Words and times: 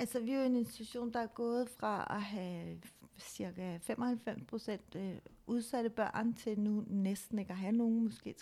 Altså, 0.00 0.20
vi 0.20 0.30
er 0.30 0.38
jo 0.38 0.46
en 0.46 0.56
institution, 0.56 1.12
der 1.12 1.20
er 1.20 1.26
gået 1.26 1.68
fra 1.68 2.06
at 2.10 2.22
have 2.22 2.80
cirka 3.18 3.78
95 3.78 4.42
procent 4.48 4.94
øh, 4.96 5.18
udsatte 5.46 5.90
børn 5.90 6.34
til 6.34 6.60
nu 6.60 6.84
næsten 6.86 7.38
ikke 7.38 7.50
at 7.50 7.56
have 7.56 7.72
nogen, 7.72 8.04
måske 8.04 8.34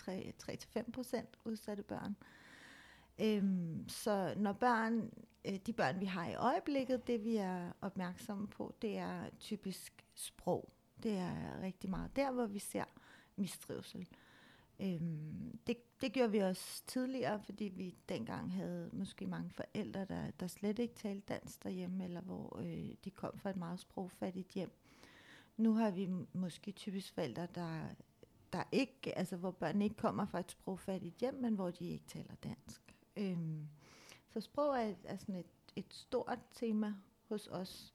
3-5 0.77 0.91
procent 0.91 1.29
udsatte 1.45 1.83
børn. 1.83 2.15
Øhm, 3.21 3.89
så 3.89 4.33
når 4.37 4.53
børn, 4.53 5.11
øh, 5.45 5.55
de 5.65 5.73
børn, 5.73 5.99
vi 5.99 6.05
har 6.05 6.27
i 6.27 6.35
øjeblikket, 6.35 7.07
det 7.07 7.23
vi 7.23 7.35
er 7.35 7.71
opmærksomme 7.81 8.47
på, 8.47 8.75
det 8.81 8.97
er 8.97 9.29
typisk 9.39 10.05
sprog. 10.15 10.69
Det 11.03 11.17
er 11.17 11.61
rigtig 11.61 11.89
meget 11.89 12.15
der, 12.15 12.31
hvor 12.31 12.45
vi 12.45 12.59
ser 12.59 12.85
mistrivsel. 13.35 14.07
Øhm, 14.79 15.59
det, 15.67 16.01
det 16.01 16.13
gjorde 16.13 16.31
vi 16.31 16.37
også 16.37 16.83
tidligere, 16.87 17.39
fordi 17.43 17.63
vi 17.63 17.95
dengang 18.09 18.51
havde 18.53 18.89
måske 18.93 19.27
mange 19.27 19.49
forældre, 19.49 20.05
der, 20.05 20.31
der 20.31 20.47
slet 20.47 20.79
ikke 20.79 20.95
talte 20.95 21.33
dansk 21.33 21.63
derhjemme, 21.63 22.03
eller 22.03 22.21
hvor 22.21 22.59
øh, 22.59 22.95
de 23.05 23.11
kom 23.11 23.37
fra 23.37 23.49
et 23.49 23.55
meget 23.55 23.79
sprogfattigt 23.79 24.51
hjem. 24.51 24.71
Nu 25.57 25.73
har 25.73 25.91
vi 25.91 26.09
måske 26.33 26.71
typisk 26.71 27.13
forældre, 27.13 27.47
der, 27.55 27.81
der 28.53 28.63
ikke, 28.71 29.17
altså 29.17 29.35
hvor 29.35 29.51
børn 29.51 29.81
ikke 29.81 29.95
kommer 29.95 30.25
fra 30.25 30.39
et 30.39 30.51
sprogfattigt 30.51 31.15
hjem, 31.15 31.33
men 31.33 31.55
hvor 31.55 31.71
de 31.71 31.89
ikke 31.89 32.05
taler 32.07 32.35
dansk. 32.43 32.81
Øhm, 33.17 33.67
så 34.33 34.41
sprog 34.41 34.77
er, 34.77 34.93
er 35.03 35.17
sådan 35.17 35.35
et, 35.35 35.45
et 35.75 35.93
stort 35.93 36.39
tema 36.53 36.93
hos 37.27 37.47
os. 37.47 37.93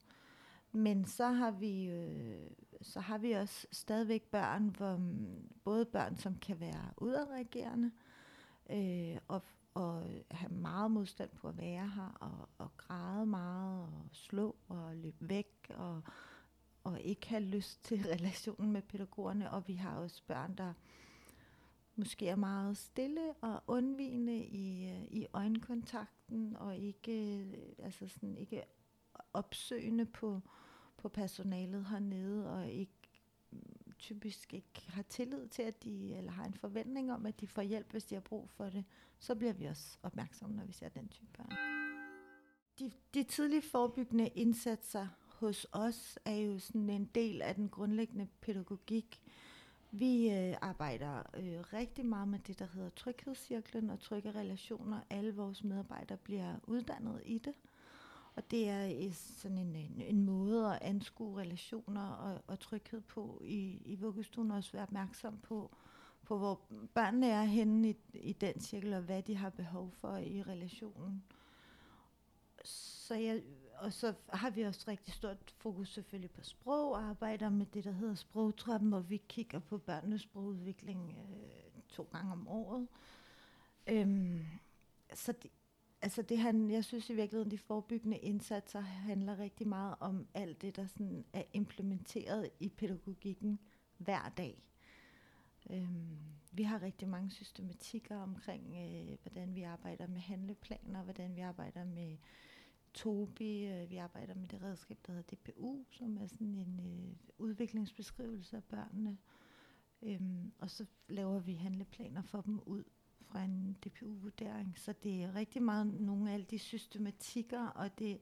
Men 0.75 1.05
så 1.05 1.27
har 1.27 1.51
vi 1.51 1.85
øh, 1.85 2.51
så 2.81 2.99
har 2.99 3.17
vi 3.17 3.31
også 3.31 3.67
stadigvæk 3.71 4.23
børn, 4.23 4.69
hvor 4.69 4.95
mm, 4.95 5.49
både 5.63 5.85
børn, 5.85 6.17
som 6.17 6.35
kan 6.35 6.59
være 6.59 6.93
udadreagerende 6.97 7.91
øh, 8.69 9.17
og, 9.27 9.41
og 9.73 10.03
have 10.31 10.51
meget 10.51 10.91
modstand 10.91 11.29
på 11.29 11.47
at 11.47 11.57
være 11.57 11.87
her, 11.87 12.17
og, 12.19 12.49
og 12.57 12.77
græde 12.77 13.25
meget, 13.25 13.83
og 13.83 14.05
slå 14.11 14.55
og 14.67 14.95
løbe 14.95 15.29
væk, 15.29 15.67
og, 15.69 16.01
og 16.83 17.01
ikke 17.01 17.27
have 17.27 17.43
lyst 17.43 17.83
til 17.83 18.05
relationen 18.13 18.71
med 18.71 18.81
pædagogerne. 18.81 19.51
Og 19.51 19.67
vi 19.67 19.73
har 19.73 19.97
også 19.97 20.23
børn, 20.27 20.55
der 20.57 20.73
måske 21.95 22.27
er 22.27 22.35
meget 22.35 22.77
stille 22.77 23.33
og 23.41 23.63
undvigende 23.67 24.45
i, 24.45 24.89
øh, 24.89 25.03
i 25.03 25.27
øjenkontakten, 25.33 26.55
og 26.55 26.77
ikke, 26.77 27.39
øh, 27.39 27.53
altså 27.79 28.07
sådan, 28.07 28.37
ikke 28.37 28.63
opsøgende 29.33 30.05
på, 30.05 30.41
på 30.97 31.09
personalet 31.09 31.85
hernede, 31.85 32.51
og 32.51 32.69
ikke 32.69 32.91
mm, 33.51 33.93
typisk 33.99 34.53
ikke 34.53 34.83
har 34.87 35.01
tillid 35.01 35.47
til, 35.47 35.61
at 35.61 35.83
de, 35.83 36.15
eller 36.15 36.31
har 36.31 36.45
en 36.45 36.53
forventning 36.53 37.11
om, 37.13 37.25
at 37.25 37.41
de 37.41 37.47
får 37.47 37.61
hjælp, 37.61 37.91
hvis 37.91 38.05
de 38.05 38.15
har 38.15 38.21
brug 38.21 38.49
for 38.49 38.65
det, 38.65 38.85
så 39.19 39.35
bliver 39.35 39.53
vi 39.53 39.65
også 39.65 39.97
opmærksomme, 40.03 40.55
når 40.55 40.65
vi 40.65 40.73
ser 40.73 40.89
den 40.89 41.07
type 41.07 41.31
børn. 41.37 41.51
De, 42.79 42.91
de 43.13 43.23
tidlige 43.23 43.61
forebyggende 43.61 44.27
indsatser 44.27 45.07
hos 45.27 45.67
os 45.71 46.19
er 46.25 46.35
jo 46.35 46.59
sådan 46.59 46.89
en 46.89 47.05
del 47.05 47.41
af 47.41 47.55
den 47.55 47.69
grundlæggende 47.69 48.27
pædagogik. 48.41 49.21
Vi 49.91 50.29
øh, 50.29 50.55
arbejder 50.61 51.17
øh, 51.17 51.73
rigtig 51.73 52.05
meget 52.05 52.27
med 52.27 52.39
det, 52.39 52.59
der 52.59 52.67
hedder 52.73 52.89
tryghedscirklen 52.89 53.89
og 53.89 53.99
trygge 53.99 54.31
relationer. 54.31 54.99
Alle 55.09 55.35
vores 55.35 55.63
medarbejdere 55.63 56.17
bliver 56.17 56.55
uddannet 56.63 57.21
i 57.25 57.37
det. 57.37 57.53
Og 58.35 58.51
det 58.51 58.69
er 58.69 59.11
sådan 59.13 59.57
en, 59.57 59.75
en, 59.75 60.01
en 60.01 60.21
måde 60.21 60.34
at 60.75 60.81
anskue 60.81 61.39
relationer 61.39 62.07
og, 62.07 62.43
og 62.47 62.59
tryghed 62.59 63.01
på 63.01 63.41
i, 63.45 63.81
i 63.85 63.95
vuggestuen, 63.95 64.51
også 64.51 64.71
være 64.71 64.83
opmærksom 64.83 65.37
på, 65.37 65.75
på 66.23 66.37
hvor 66.37 66.61
børnene 66.93 67.27
er 67.27 67.43
henne 67.43 67.89
i, 67.89 67.95
i 68.13 68.33
den 68.33 68.59
cirkel, 68.59 68.93
og 68.93 69.01
hvad 69.01 69.23
de 69.23 69.35
har 69.35 69.49
behov 69.49 69.91
for 69.91 70.17
i 70.17 70.43
relationen. 70.43 71.23
Så 72.63 73.15
jeg, 73.15 73.41
og 73.77 73.93
så 73.93 74.13
har 74.29 74.49
vi 74.49 74.61
også 74.61 74.85
rigtig 74.87 75.13
stort 75.13 75.53
fokus 75.57 75.93
selvfølgelig 75.93 76.31
på 76.31 76.43
sprog, 76.43 76.91
og 76.91 77.03
arbejder 77.03 77.49
med 77.49 77.65
det, 77.65 77.83
der 77.83 77.91
hedder 77.91 78.15
sprogtrappen, 78.15 78.89
hvor 78.89 78.99
vi 78.99 79.17
kigger 79.17 79.59
på 79.59 79.77
børnenes 79.77 80.21
sprogudvikling 80.21 81.17
øh, 81.17 81.81
to 81.89 82.07
gange 82.11 82.31
om 82.31 82.47
året. 82.47 82.87
Øhm, 83.87 84.45
så 85.13 85.31
det, 85.31 85.51
altså 86.05 86.21
det 86.21 86.37
han, 86.37 86.71
jeg 86.71 86.83
synes 86.83 87.09
i 87.09 87.13
virkeligheden, 87.13 87.51
de 87.51 87.57
forebyggende 87.57 88.17
indsatser 88.17 88.79
handler 88.79 89.39
rigtig 89.39 89.67
meget 89.67 89.95
om 89.99 90.27
alt 90.33 90.61
det, 90.61 90.75
der 90.75 90.85
sådan 90.85 91.25
er 91.33 91.43
implementeret 91.53 92.49
i 92.59 92.69
pædagogikken 92.69 93.59
hver 93.97 94.29
dag. 94.37 94.63
Øhm, 95.69 96.17
vi 96.51 96.63
har 96.63 96.81
rigtig 96.81 97.07
mange 97.07 97.31
systematikker 97.31 98.17
omkring, 98.17 98.75
øh, 98.77 99.17
hvordan 99.21 99.55
vi 99.55 99.61
arbejder 99.63 100.07
med 100.07 100.19
handleplaner, 100.19 101.03
hvordan 101.03 101.35
vi 101.35 101.41
arbejder 101.41 101.83
med 101.83 102.17
Tobi, 102.93 103.65
øh, 103.65 103.89
vi 103.89 103.97
arbejder 103.97 104.33
med 104.35 104.47
det 104.47 104.63
redskab, 104.63 104.97
der 105.07 105.13
hedder 105.13 105.35
DPU, 105.35 105.83
som 105.89 106.17
er 106.17 106.27
sådan 106.27 106.55
en 106.55 106.79
øh, 106.83 107.15
udviklingsbeskrivelse 107.37 108.57
af 108.57 108.63
børnene. 108.63 109.17
Øhm, 110.01 110.51
og 110.59 110.69
så 110.69 110.85
laver 111.07 111.39
vi 111.39 111.53
handleplaner 111.53 112.21
for 112.21 112.41
dem 112.41 112.59
ud 112.65 112.83
fra 113.35 113.43
en 113.43 113.77
DPU-vurdering. 113.85 114.79
Så 114.79 114.93
det 115.03 115.23
er 115.23 115.35
rigtig 115.35 115.63
meget 115.63 116.01
nogle 116.01 116.29
af 116.29 116.33
alle 116.33 116.45
de 116.45 116.59
systematikker 116.59 117.67
og 117.67 117.99
det, 117.99 118.21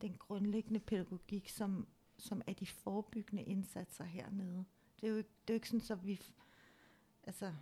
den 0.00 0.14
grundlæggende 0.18 0.80
pædagogik, 0.80 1.48
som, 1.48 1.86
som 2.18 2.42
er 2.46 2.52
de 2.52 2.66
forebyggende 2.66 3.42
indsatser 3.42 4.04
hernede. 4.04 4.64
Det 5.00 5.06
er 5.08 5.10
jo, 5.12 5.16
det 5.16 5.24
er 5.48 5.52
jo 5.52 5.54
ikke 5.54 5.68
sådan, 5.68 5.80
så 5.80 5.94
vi... 5.94 6.20
Altså, 7.24 7.52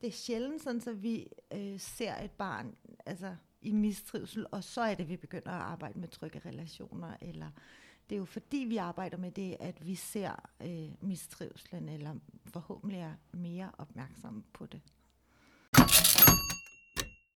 det 0.00 0.06
er 0.06 0.12
sjældent 0.12 0.62
sådan, 0.62 0.80
så 0.80 0.92
vi 0.92 1.28
øh, 1.52 1.80
ser 1.80 2.22
et 2.22 2.30
barn 2.30 2.76
altså, 3.06 3.36
i 3.60 3.72
mistrivsel, 3.72 4.46
og 4.52 4.64
så 4.64 4.80
er 4.80 4.94
det, 4.94 5.08
vi 5.08 5.16
begynder 5.16 5.50
at 5.50 5.62
arbejde 5.62 5.98
med 5.98 6.08
trygge 6.08 6.38
relationer, 6.38 7.16
eller 7.20 7.50
det 8.10 8.16
er 8.16 8.18
jo 8.18 8.24
fordi, 8.24 8.56
vi 8.56 8.76
arbejder 8.76 9.16
med 9.16 9.30
det, 9.30 9.56
at 9.60 9.86
vi 9.86 9.94
ser 9.94 10.50
øh, 10.60 11.08
mistrivselen, 11.08 11.88
eller 11.88 12.14
forhåbentlig 12.44 12.98
er 12.98 13.14
mere 13.32 13.70
opmærksomme 13.78 14.42
på 14.52 14.66
det. 14.66 14.80
ん? 16.00 16.33